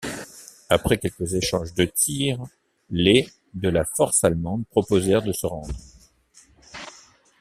[0.67, 2.39] Après quelques échanges de tir,
[2.89, 5.75] les de la force allemande proposèrent de se rendre.